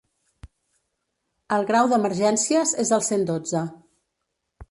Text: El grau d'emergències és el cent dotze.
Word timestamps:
El 1.57 1.67
grau 1.71 1.91
d'emergències 1.91 2.73
és 2.85 2.93
el 2.99 3.05
cent 3.09 3.27
dotze. 3.33 3.65